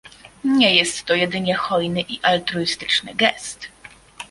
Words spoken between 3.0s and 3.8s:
gest